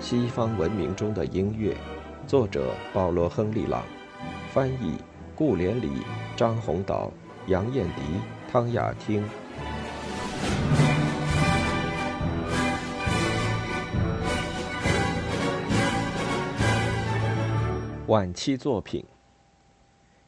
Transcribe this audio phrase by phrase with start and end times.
[0.00, 1.76] 西方文明中的音乐，
[2.26, 3.82] 作者保罗·亨利·朗，
[4.52, 4.94] 翻译
[5.34, 5.90] 顾连理、
[6.36, 7.10] 张宏导、
[7.48, 8.02] 杨艳迪、
[8.50, 9.24] 汤雅汀。
[18.06, 19.04] 晚期作品。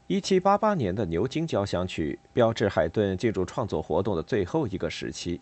[0.08, 5.40] 一七八八年的牛津交响曲标志海顿进入创作活动的最后一个时期。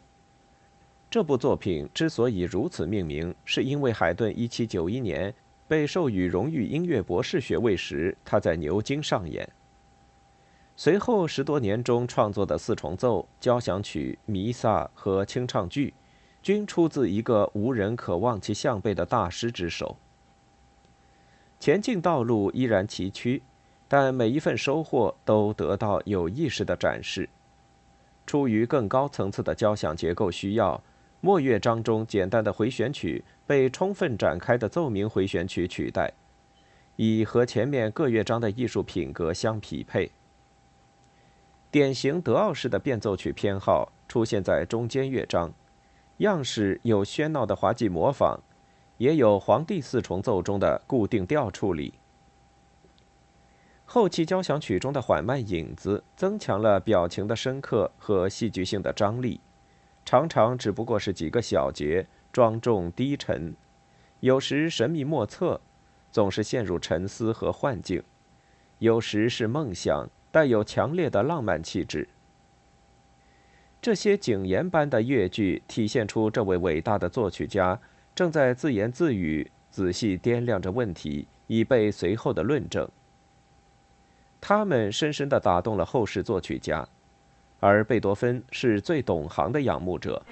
[1.10, 5.34] 这部作品之所以如此命名，是因为海顿1791年
[5.66, 9.48] 被授予荣誉音乐博士学位时，他在牛津上演。
[10.76, 15.94] 随后十多年中创作的四重奏、交响曲、弥撒和清唱剧，
[16.42, 19.96] 均出自一个无人可望其项背的大师之手。
[21.58, 23.40] 前进道路依然崎岖，
[23.88, 27.30] 但每一份收获都得到有意识的展示。
[28.26, 30.82] 出于更高层次的交响结构需要。
[31.20, 36.12] 末乐章中简单的回旋曲被充分展开的奏鸣回旋曲取代，
[36.94, 40.12] 以和前面各乐章的艺术品格相匹配。
[41.72, 45.52] 典型德奥式的变奏曲偏好出现在中间乐章，
[46.18, 48.38] 样式有喧闹的滑稽模仿，
[48.98, 51.94] 也有皇帝四重奏中的固定调处理。
[53.84, 59.40] 后期交响曲中的缓慢影子增强了表情的深刻和戏剧性的张力。
[60.08, 63.54] 常常只不过是几个小节，庄重低沉，
[64.20, 65.60] 有时神秘莫测，
[66.10, 68.00] 总是陷入沉思和幻境；
[68.78, 72.08] 有时是梦想，带有强烈的浪漫气质。
[73.82, 77.78] 这些警言般的乐句体现出这位伟大的作曲家
[78.14, 82.88] 正在自言自语，仔细掂量着问题，以备随后的论证。
[84.40, 86.88] 他们深深地打动了后世作曲家。
[87.60, 90.22] 而贝多芬是最懂行的仰慕者。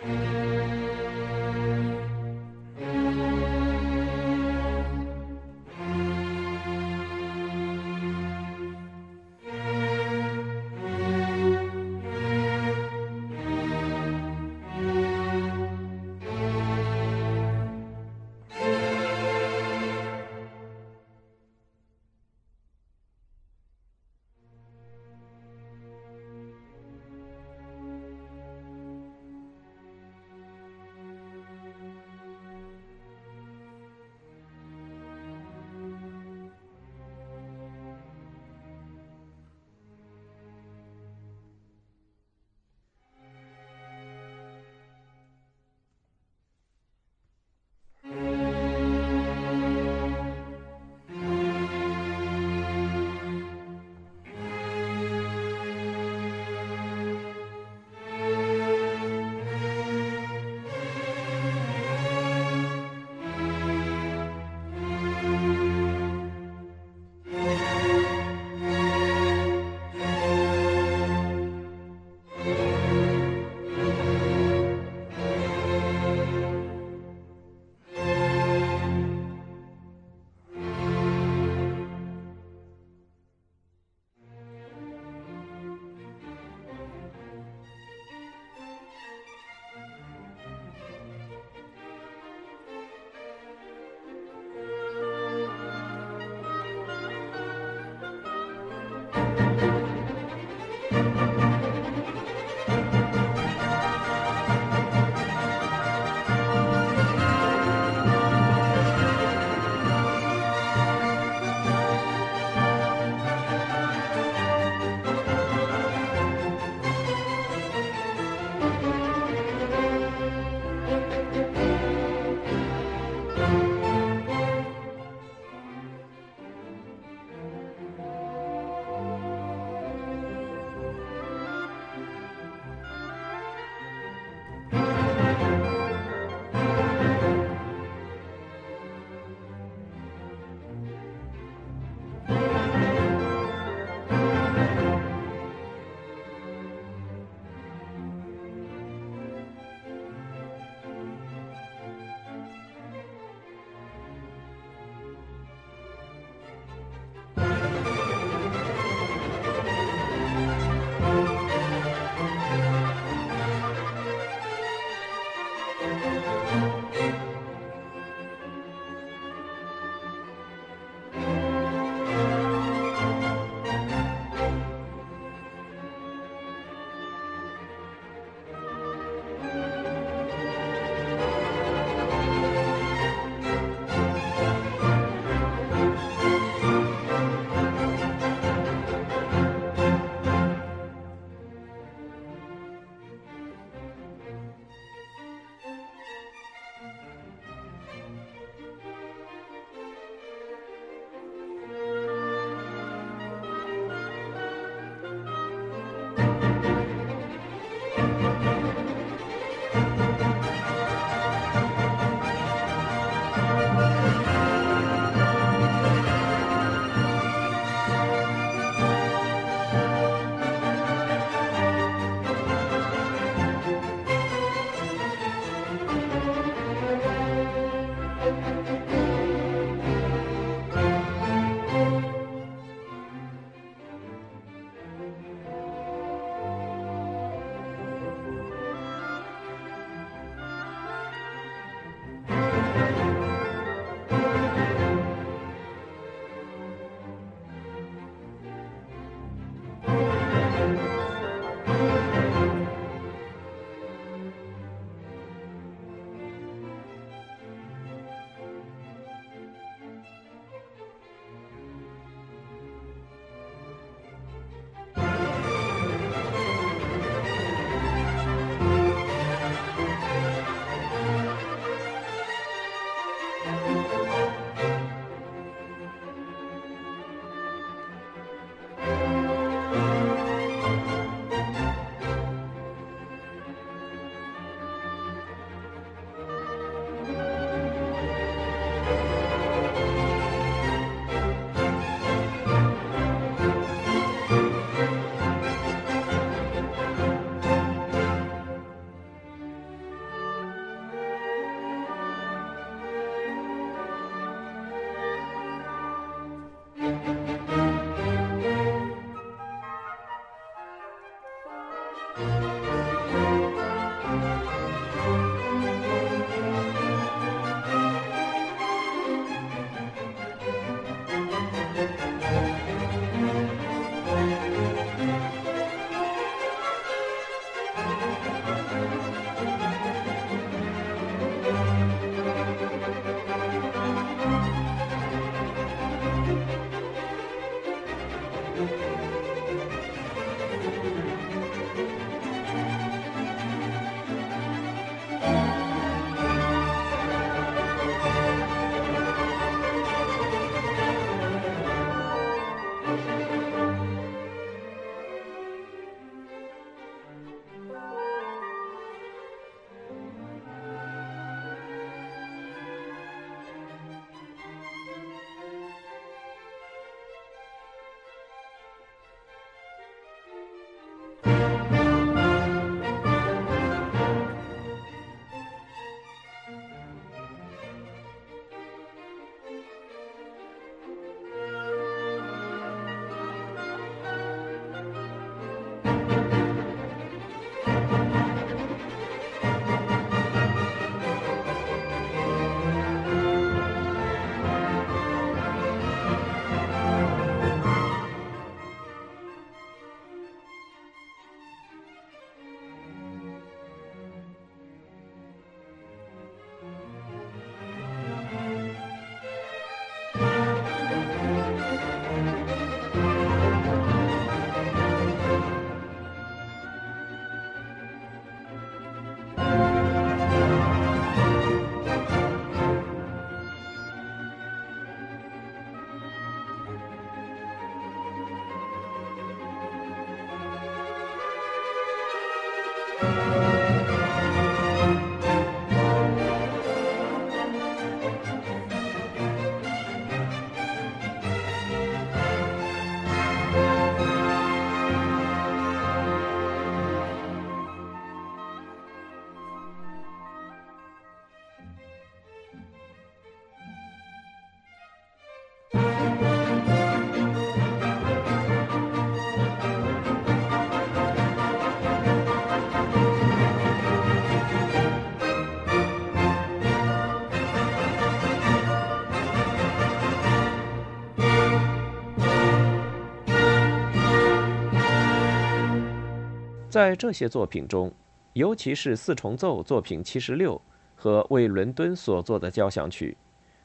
[476.77, 477.91] 在这些作品中，
[478.35, 480.61] 尤其是四重奏作品七十六
[480.95, 483.17] 和为伦敦所作的交响曲，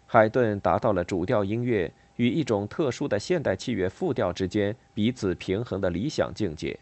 [0.08, 6.80] 海顿达到了主调音乐与一种特殊的现代器乐复调之间彼此平衡的理想境界，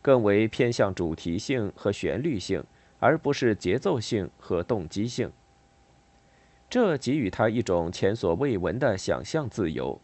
[0.00, 2.62] 更为偏向主题性和旋律性，
[3.00, 5.28] 而不是节奏性和动机性。
[6.70, 10.00] 这给予他一种前所未闻的想象自由，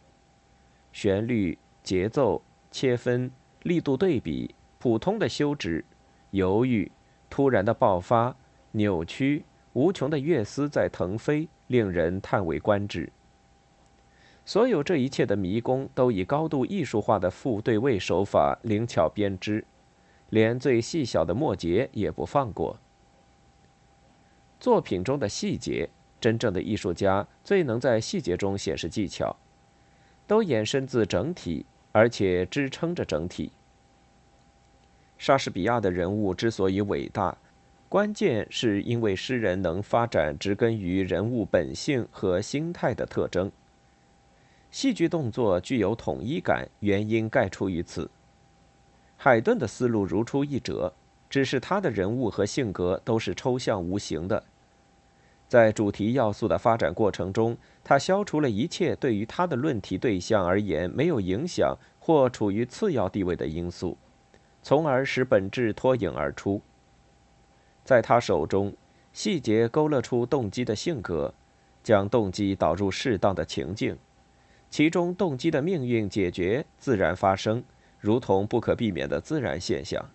[0.91, 2.41] 旋律、节奏、
[2.71, 3.31] 切分、
[3.63, 4.53] 力度对比。
[4.79, 5.83] 普通的休止、
[6.31, 6.89] 犹豫、
[7.29, 8.33] 突然的爆发、
[8.71, 9.43] 扭曲、
[9.73, 13.11] 无穷的乐思在腾飞，令人叹为观止。
[14.45, 19.65] 所有这一切的迷宫，都以高度艺术化的副对位手法灵巧编织，
[20.29, 22.79] 连最细小的末节也不放过。
[24.61, 25.89] 作品中的细节，
[26.21, 29.35] 真正的艺术家最能在细节中显示技巧，
[30.25, 33.51] 都衍生自整体，而且支撑着整体。
[35.19, 37.37] 莎士比亚的人物之所以伟大，
[37.89, 43.51] 关键是因为诗人能发展植根于人物本性和心态的特征。
[44.71, 48.09] 戏剧动作具有统一感，原因概出于此。
[49.17, 50.93] 海顿的思路如出一辙，
[51.29, 54.41] 只是他的人物和性格都是抽象无形的。
[55.49, 63.97] 在主题要素的发展过程中，他消除了一切对于他的论题对象而言没有影响或处于次要地位的因素。
[64.61, 66.61] 从而使本质脱颖而出。
[67.83, 68.73] 在他手中，
[69.13, 71.33] 细节勾勒出动机的性格，
[71.83, 73.97] 将动机导入适当的情境，
[74.69, 77.63] 其中动机的命运解决自然发生，
[77.99, 80.09] 如同不可避免的自然现象。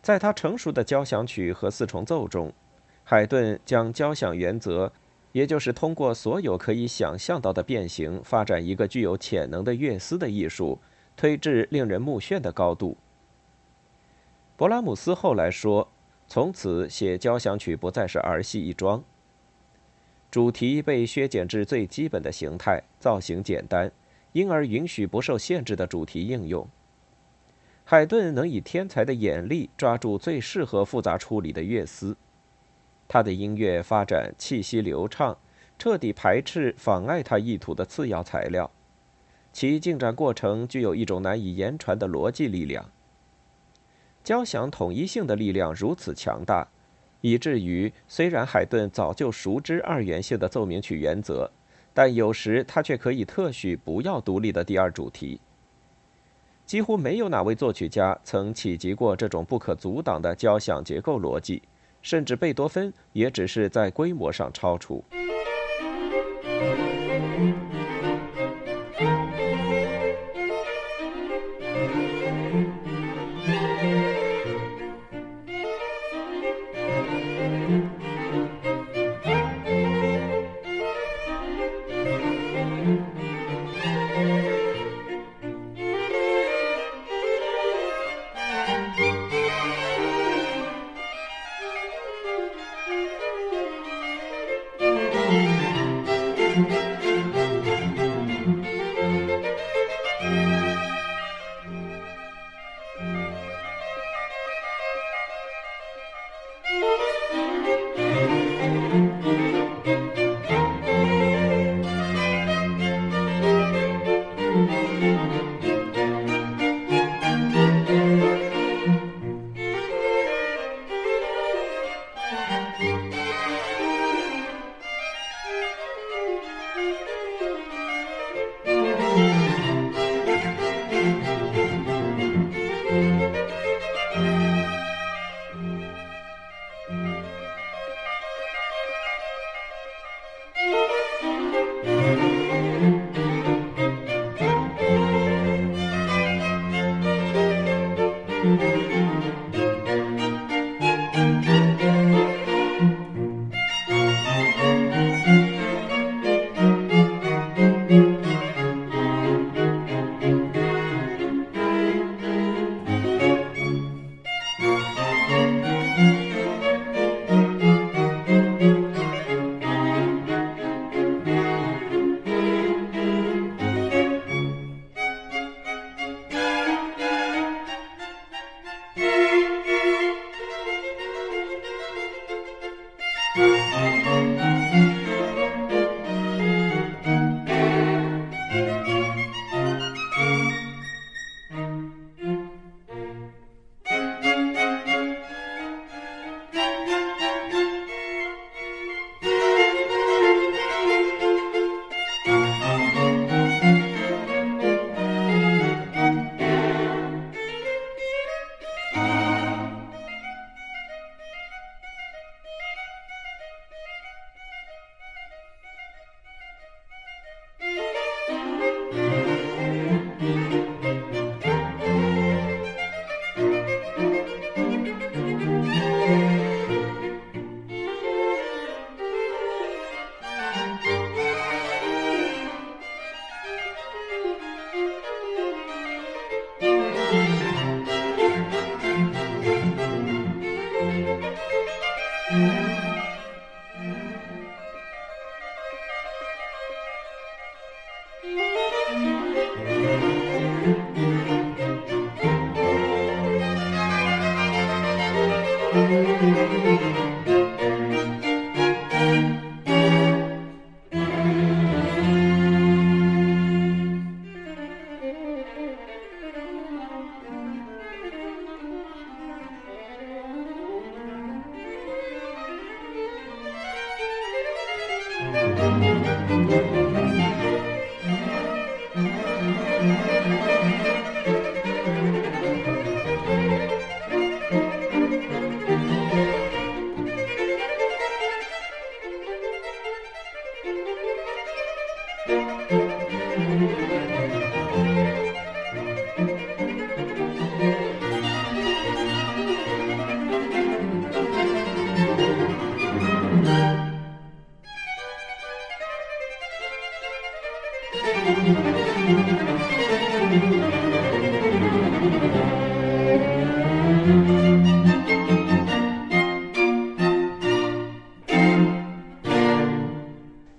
[0.00, 2.50] 在他成熟的交响曲和四重奏中，
[3.04, 4.90] 海顿将交响原则，
[5.32, 10.78] 也就是通过所有可以想象到的变形，发展一个具有潜能的乐思的艺术。
[11.20, 12.96] 推至令人目眩的高度。
[14.56, 15.86] 勃拉姆斯后来说
[16.26, 19.04] ：“从此写交响曲不再是儿戏一桩。
[20.30, 23.92] 主题被削减至最基本的形态，造型简单，
[24.32, 26.66] 因而允许不受限制的主题应用。
[27.84, 32.16] 海顿能以天才的眼力抓住最适合复杂处理的乐思，
[33.06, 35.36] 他的音乐发展气息流畅，
[35.78, 38.70] 彻底排斥妨碍他意图的次要材料。”
[39.52, 42.90] 其进展过程具有一种难以言传的逻辑力量。
[44.22, 46.68] 交响统一性的力量如此强大，
[47.20, 51.50] 以至于虽然海顿早就熟知二元性的奏鸣曲原则，
[51.92, 55.40] 但有时他却可以特许不要独立的第二主题。
[56.66, 61.62] 几乎没有哪位作曲家曾企及过这种不可阻挡的交响结构逻辑，
[62.00, 65.02] 甚至贝多芬也只是在规模上超出。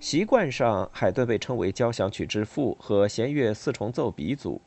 [0.01, 4.59] 习惯上，海顿被称为交响曲之父和弦乐四重奏鼻祖。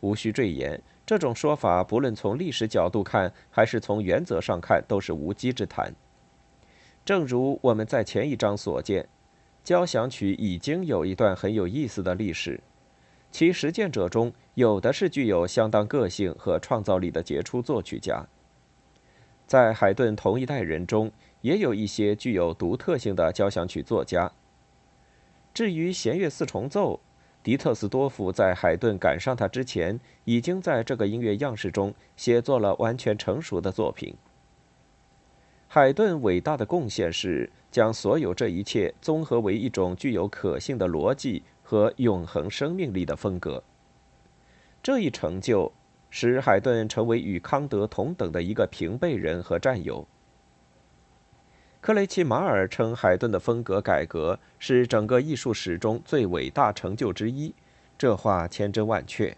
[0.00, 5.94] 无需赘言，这种说法不论从历史角度看，还是从原则上看，都是无稽之谈。
[7.06, 9.08] 正如我们在前一章所见，
[9.64, 12.60] 交响曲已经有一段很有意思的历史，
[13.32, 18.26] 其实践者中有的是具有相当个性和创造力的杰出作曲家。
[19.46, 24.30] 在海顿同一代人中，也有一些具有独特性的交响曲作家。
[25.52, 27.00] 至于弦乐四重奏，
[27.42, 34.14] 迪特斯多夫在海顿赶上他之前，已经在这个音乐样式中写作了完全成熟的作品。
[35.66, 43.62] 海顿伟大的贡献是将所有这一切综合为一种具有可信的逻辑和永恒生命力的风格。
[44.82, 45.72] 这一成就
[46.10, 50.06] 使海顿成为与康德同等的一个平辈人和战友。
[51.80, 57.54] 克雷奇马尔称海顿的风格改革是整个艺术史中最伟大成就之一，
[57.96, 59.34] 这话千真万确。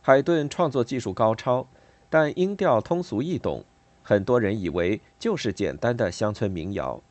[0.00, 1.66] 海顿创作技术高超，
[2.08, 3.64] 但音调通俗易懂，
[4.04, 7.02] 很多人以为就是简单的乡村民谣。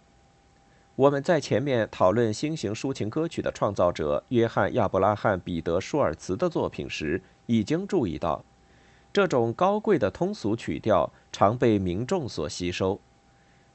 [0.95, 8.45] 我们在前面讨论新型抒情歌曲的创造者约翰·亚伯拉罕·彼得·舒尔茨的作品时，已经注意到，
[9.12, 13.01] 这种高贵的通俗曲调常被民众所吸收。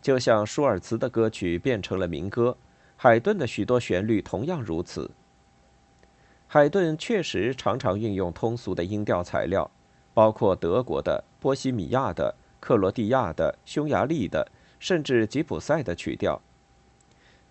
[0.01, 2.57] 就像舒尔茨的歌曲变成了民歌，
[2.97, 5.11] 海顿的许多旋律同样如此。
[6.47, 9.71] 海顿确实常常运用通俗的音调材料，
[10.15, 16.41] 包括德国的、波西米亚的、克罗地亚的、匈牙利的，甚至吉普赛的曲调。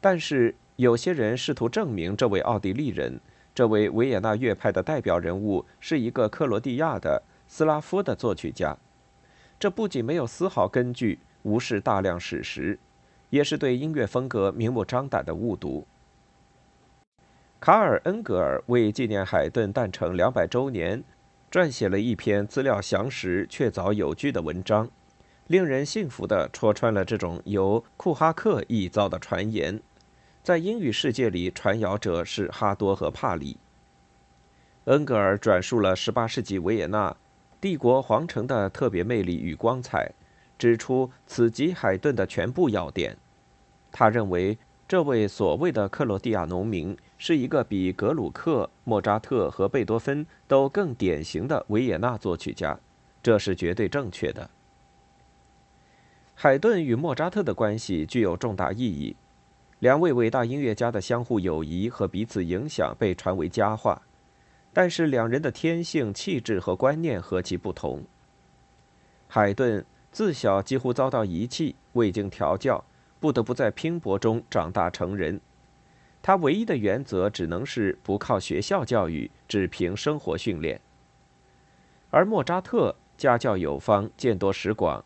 [0.01, 3.19] 但是，有些人试图证明这位奥地利人、
[3.53, 8.77] 这位维也纳乐派的代表人物是一个克罗地亚的斯拉夫的作曲家，
[9.59, 11.19] 这不仅没有丝毫根据。
[11.47, 12.77] 无视大量史实，
[13.29, 15.87] 也是对音乐风格明目张胆的误读。
[17.61, 21.01] 卡尔·恩格尔为纪念海顿诞辰两百周年，
[21.49, 24.89] 撰写了一篇资料详实、确凿有据的文章，
[25.47, 29.79] 令人信服地戳穿了这种由库哈克臆造的传言。
[30.43, 33.57] 在英语世界里，传谣者是哈多和帕里。
[34.85, 37.15] 恩格尔转述了18世纪维也纳
[37.61, 40.11] 帝国皇城的特别魅力与光彩。
[40.57, 43.17] 指出此集海顿的全部要点。
[43.91, 52.79] 他认为，这位所谓的克罗地亚农民是一个比格鲁克、莫扎特和贝多芬都更典型的维也纳作曲家，
[53.21, 54.49] 这是绝对正确的。
[56.35, 59.15] 海顿与莫扎特的关系具有重大意义，
[59.79, 64.01] 两位伟大音乐家的相互友谊和彼此影响被传为佳话，
[64.71, 68.03] 但是两人的天性、气质和观念何其不同。
[69.27, 69.85] 海顿。
[70.17, 72.83] 自小几乎遭到遗弃，未经调教，
[73.19, 75.39] 不得不在拼搏中长大成人。
[76.23, 80.81] 他唯一的原则只能是不靠学校教育，只凭生活训练。
[82.09, 85.05] 而莫扎特家教有方，见多识广，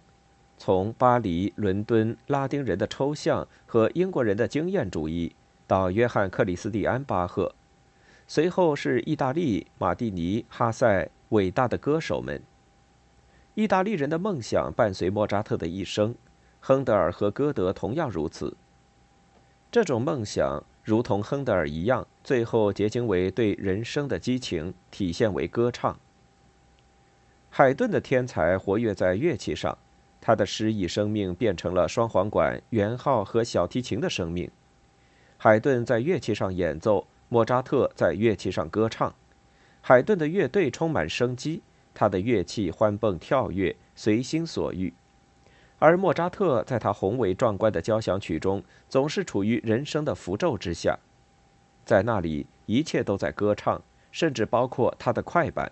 [0.58, 5.36] 从巴黎、伦敦拉丁人的抽象和英国人的经验主义，
[5.68, 7.54] 到约翰·克里斯蒂安·巴赫，
[8.28, 12.42] 随后是意大利马蒂尼、哈塞伟大的歌手们。
[13.54, 16.16] 意大利人的梦想伴随莫扎特的一生，
[16.62, 18.56] 亨德尔和歌德同样如此。
[19.70, 26.00] 这种梦想如同亨德尔一样，最后结晶为对人生的激情，体现为歌唱。
[27.50, 29.78] 海顿的天才活跃在乐器上，
[30.22, 34.50] 他的诗意生命变成了双簧管、圆号和小提琴的生命。
[35.38, 39.14] 海顿在乐器上演奏，莫扎特在乐器上歌唱。
[39.82, 41.62] 海顿的乐队充满生机，
[41.94, 44.94] 他的乐器欢蹦跳跃，随心所欲；
[45.80, 50.98] 而莫扎特在他宏伟壮观的交响曲中，总是处于人生的符咒之下，
[51.86, 55.72] 在那里一切都在歌唱，甚至包括他的快板。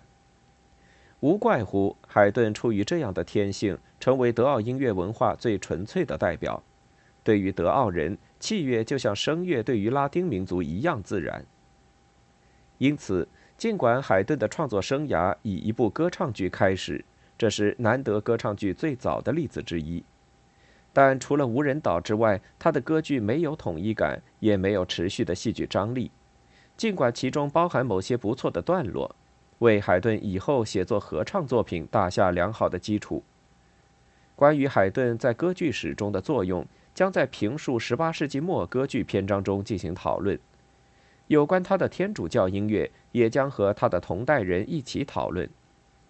[1.20, 6.62] 无怪乎海顿出于这样的天性，成为德奥音乐文化最纯粹的代表。
[7.22, 11.44] 对于德奥人，器乐就像声乐对于拉丁民族一样自然。
[12.78, 13.28] 因此，
[13.60, 17.04] 尽管海顿的创作生涯以一部歌唱剧开始，
[17.36, 20.02] 这是难得歌唱剧最早的例子之一，
[20.94, 26.10] 但除了无人岛之外，他的歌剧没有统一感，也没有持续的戏剧张力。
[26.78, 29.14] 尽管其中包含某些不错的段落。
[29.58, 33.22] 为海顿以后写作合唱作品打下良好的基础。
[34.34, 40.40] 关于海顿在歌剧史中的作用，将在评述18世纪末歌剧篇章中进行讨论。
[41.30, 45.48] 有关他的天主教音乐，也将和他的同代人一起讨论。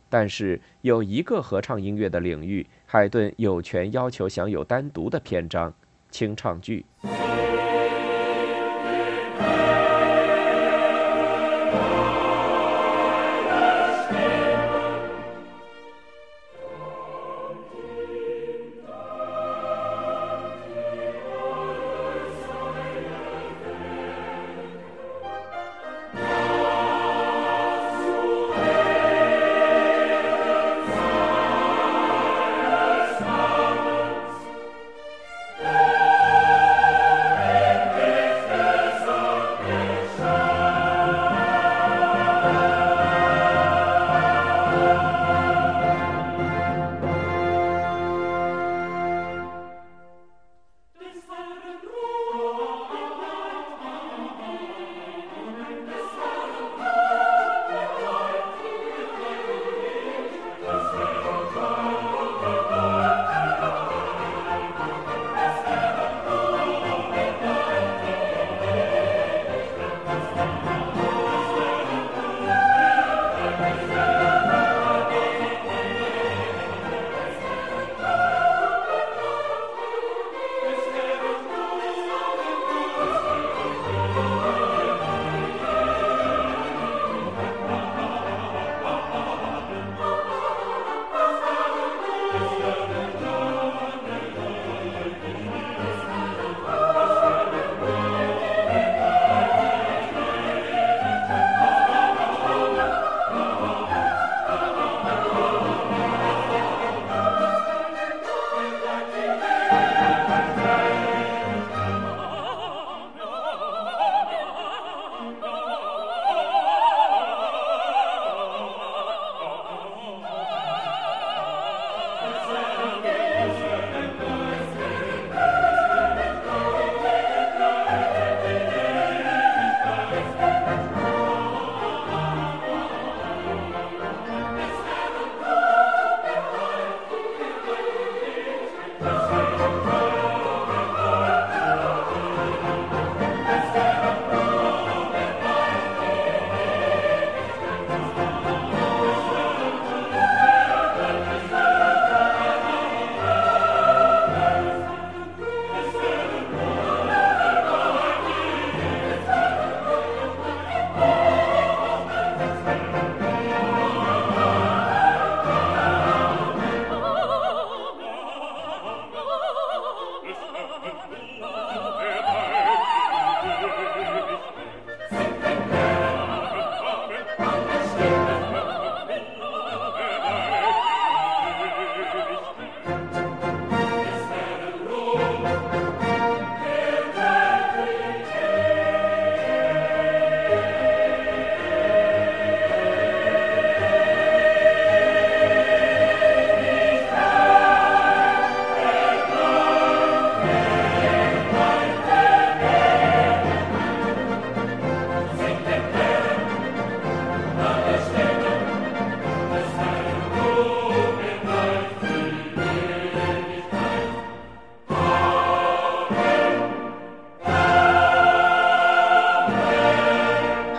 [0.08, 5.74] 但是，有一个合唱音乐的领域，海顿有权要求享有单独的篇章——
[6.10, 6.86] 清唱剧。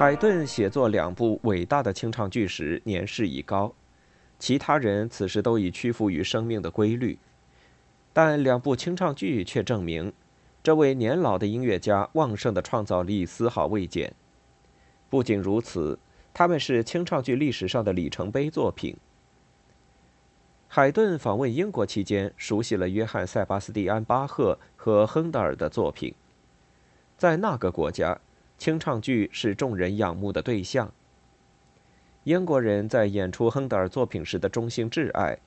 [0.02, 3.72] 海顿写作两部伟大的清唱剧时年事已高，
[4.40, 7.20] 其他人此时都已屈服于生命的规律，
[8.12, 10.12] 但两部清唱剧却证明，
[10.64, 14.12] 这位年老的音乐家旺盛的创造力丝毫未减。
[15.08, 16.00] 不仅如此，
[16.34, 18.98] 他们是清唱剧历史上的里程碑作品。
[20.68, 26.16] 海顿访问英国期间，熟悉了约翰·塞巴斯蒂安·巴赫和亨德尔的作品。
[27.20, 28.20] 在那个国家，
[28.62, 30.94] 清唱剧是众人仰慕的对象。
[32.26, 35.40] 英国人在演出亨德尔作品时的忠心挚爱，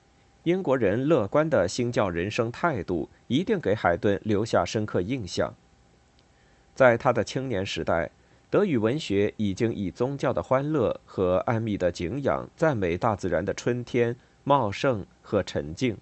[0.43, 5.55] 英国人乐观的新教人生态度，一定给海顿留下深刻印象。
[6.73, 8.11] 在他的青年时代，
[8.49, 14.17] 德语文学已经以宗教的欢乐和安谧的敬仰，赞美大自然的春天。
[14.43, 15.97] 茂盛和沉静。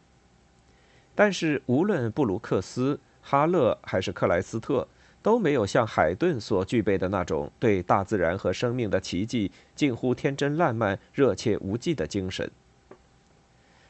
[1.13, 4.87] 但是，无论布鲁克斯、哈勒还是克莱斯特，
[5.23, 12.51] 都没有像海顿所具备的那种对大自然和生命的奇迹近乎天真烂漫、热切无忌的精神。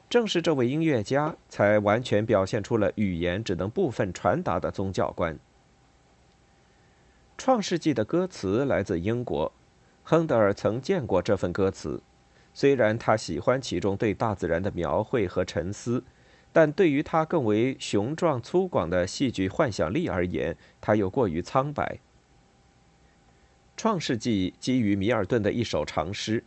[0.10, 5.34] 正是这位音乐家，才完全表现出了语言只能部分传达的宗教观。
[7.36, 9.52] 《创世纪》的歌词来自英国，
[10.04, 12.00] 亨德尔曾见过这份歌词。
[12.54, 16.04] 虽然他喜欢其中对大自然的描绘和沉思，
[16.54, 21.84] 但对于他更为雄壮粗犷的戏剧幻想力而言，他又过于苍白。
[23.76, 26.44] 《创世纪》基于米尔顿的一首长诗，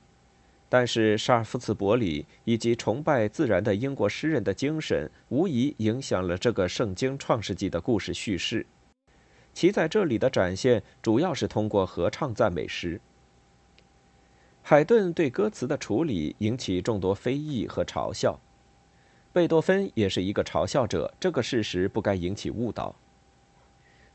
[0.68, 8.64] 但是沙尔夫茨伯里以及崇拜自然的英国诗人的精神，无疑影响了这个圣经《创世纪》的故事叙事。
[9.52, 13.00] 其在这里的展现，主要是通过合唱赞美诗。
[14.62, 18.38] 海顿对歌词的处理引起众多非议和嘲笑，
[19.36, 22.96] 贝多芬也是一个嘲笑者，这个事实不该引起误导。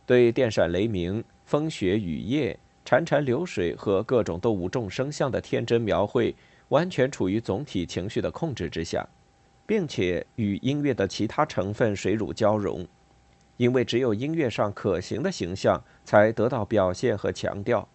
[0.04, 6.36] 对电闪雷鸣、风雪雨夜、潺潺流水和各种动物众生相的天真描绘，
[6.70, 9.08] 完全处于总体情绪的控制之下，
[9.68, 12.84] 并且与音乐的其他成分水乳交融，
[13.58, 17.88] 因为只有音乐上可行的形象才得到表现和强调。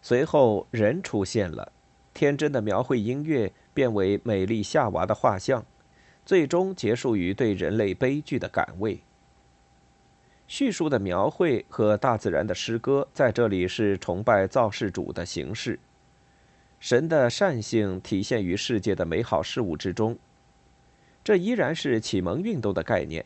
[0.00, 1.70] 随后，人出现了，
[2.14, 5.62] 天真的描绘音乐变为美丽夏娃的画像，
[6.26, 9.00] 最终结束于对人类悲剧的感慰。
[10.48, 15.78] 叙述的描绘和大自然的诗歌在这里是崇拜造世主的形式，
[16.80, 20.18] 神的善性体现于世界的美好事物之中。
[21.22, 23.24] 这依然是启蒙运动的概念，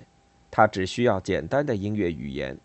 [0.50, 2.58] 它只需要简单的音乐语言。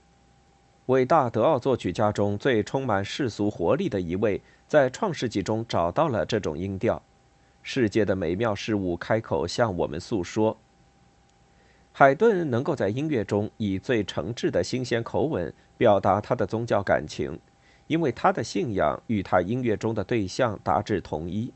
[0.88, 7.02] 伟大德奥作曲家中最充满世俗活力的一位，在《创世纪》中找到了这种音调。
[7.67, 10.56] 世界的美妙事物开口向我们诉说。
[11.91, 17.39] 海顿能够在音乐中以最诚挚的新鲜口吻表达他的宗教感情，
[17.88, 21.51] 因为他的信仰与他音乐中的对象达至同一。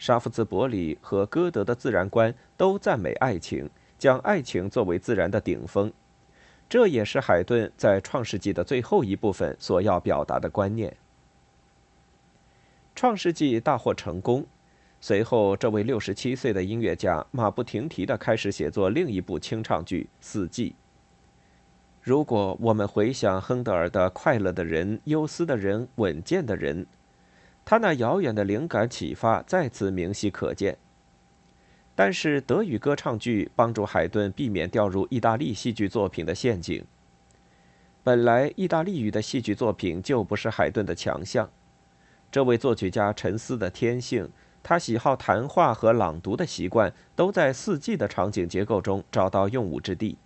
[0.00, 5.92] 沙夫兹伯里和歌德的自然观都赞美爱情，将爱情作为自然的顶峰。
[6.68, 10.90] 这也是海顿在《创世纪》的最后一部分所要表达的观念。
[12.96, 14.44] 《创世纪》大获成功，
[15.06, 20.70] 随后这位六十七岁的音乐家马不停蹄地开始写作另一部清唱剧《四季》。
[22.02, 26.84] 如果我们回想亨德尔的《快乐的人》《忧思的人》《稳健的人》，
[27.64, 30.76] 他那遥远的灵感启发再次明晰可见。
[31.94, 36.84] 但是德语歌唱剧帮助海顿避免掉入意大利戏剧作品的陷阱。
[38.02, 41.48] 本来意大利语的戏剧作品就不是海顿的强项，
[42.28, 44.28] 这位作曲家沉思的天性，
[44.68, 50.18] 他喜好谈话和朗读的习惯，都在四季的场景结构中找到用武之地。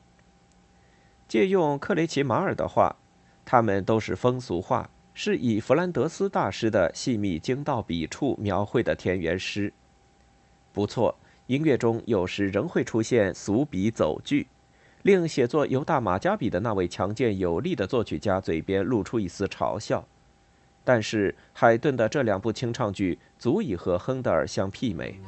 [1.29, 2.97] 借用克雷奇马尔的话，
[3.45, 9.75] 他们都是风俗话，是以弗兰德斯大师的细密精到笔触描绘的田园诗。
[10.73, 11.15] 不错。
[11.47, 14.47] 音乐中有时仍会出现俗笔走句，
[15.03, 20.07] 令写作犹大马加比的那位强健有力的作曲家嘴边露出一丝嘲笑。
[20.93, 25.21] 但是海顿的这两部清唱剧足以和亨德尔相媲美。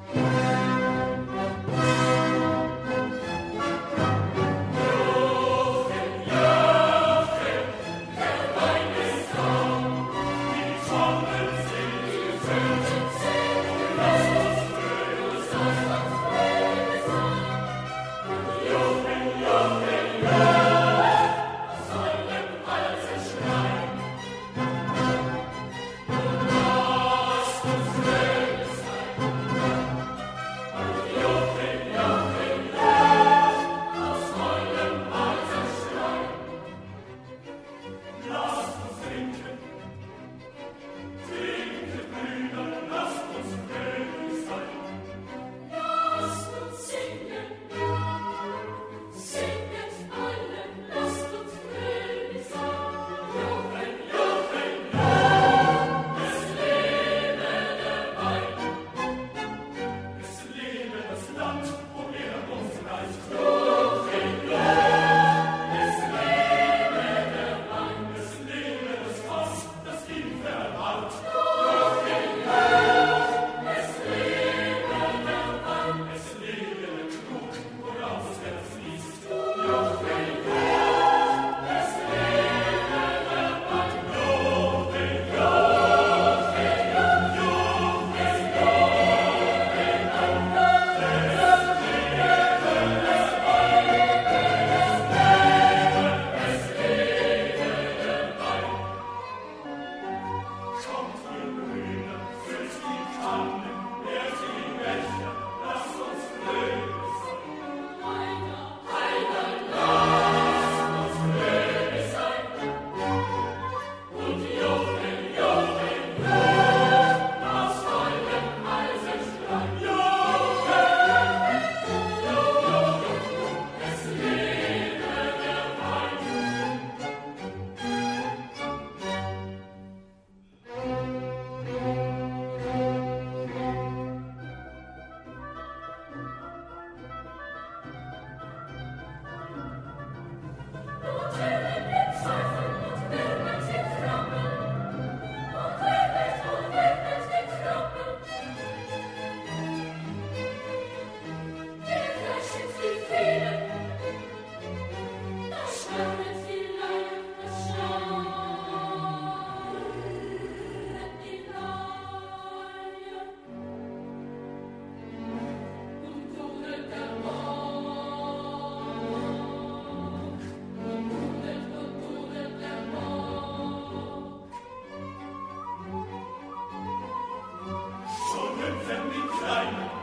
[179.52, 180.01] Amen.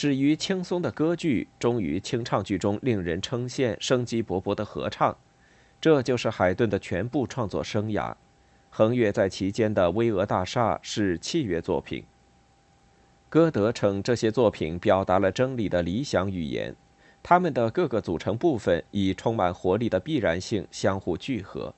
[0.00, 5.16] 始于轻松的歌剧，终于清唱剧中令人称羡、生机勃勃的合唱，
[5.80, 8.14] 这就是海顿的全部创作生涯。
[8.70, 12.04] 横越在其间的《巍峨大厦》是器乐作品。
[13.28, 16.76] 歌德称这些作品表达了真理的理想语言，
[17.20, 21.74] 它们的各个组成部分以充满活力的必然性相互聚合。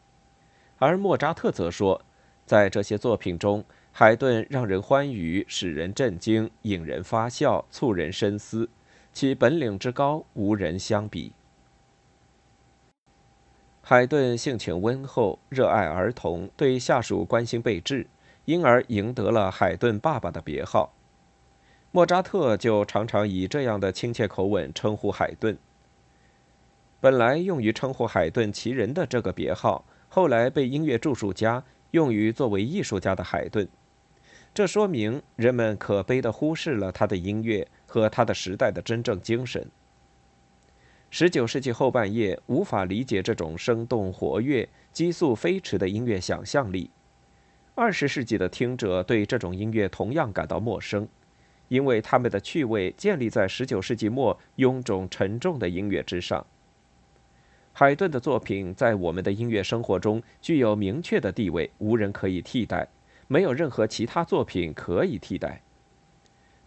[0.77, 2.03] 而莫扎特则说，
[2.45, 8.68] 在这些作品中，海顿让人欢愉，使人震惊，引人发笑，促人深思，
[9.12, 11.32] 其本领之高，无人相比。
[13.82, 18.07] 海顿性情温厚，热爱儿童，对下属关心备至，
[18.45, 20.95] 因而赢得了“海顿爸爸”的别号。
[21.91, 25.59] 莫扎特就常常以这样的亲切口吻称呼海顿。
[27.01, 33.68] 本来用于称呼海顿其人的这个别号，后来被音乐著述家用于作为艺术家的海顿。
[34.53, 39.64] 这说明人们可悲地忽视了他的音乐和他的时代的真正精神。
[41.09, 46.90] 十九世纪后半叶无法理解这种生动活跃、激素飞驰的音乐想象力。
[47.74, 51.09] 二十世纪的听者对这种音乐同样感到陌生，
[51.68, 56.44] 因为他们的趣味建立在十九世纪末臃肿沉重的音乐之上。
[57.72, 62.86] 海顿的作品在我们的音乐生活中具有明确的地位，无人可以替代，
[63.33, 65.62] 没有任何其他作品可以替代。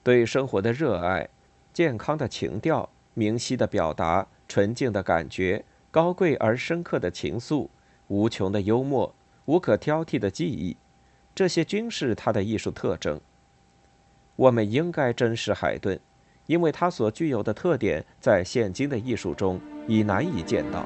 [0.02, 1.28] 对生活的热爱，
[1.74, 2.90] 健康的情调。
[3.14, 7.68] 明晰的表达，纯净的感觉，高贵而深刻的情愫，
[8.08, 10.78] 无穷的幽默，无可挑剔的技艺，
[11.36, 13.20] 这些均是他的艺术特征。
[14.38, 16.00] 我们应该珍视海顿，
[16.46, 20.86] 因为他所具有的特点，在现今的艺术中已难以见到。